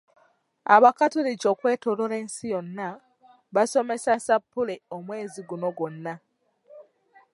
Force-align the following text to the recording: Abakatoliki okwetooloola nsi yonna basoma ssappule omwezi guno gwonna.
Abakatoliki 0.75 1.45
okwetooloola 1.53 2.17
nsi 2.25 2.45
yonna 2.53 2.87
basoma 3.55 3.93
ssappule 3.99 4.75
omwezi 4.95 5.41
guno 5.49 5.69
gwonna. 5.77 6.13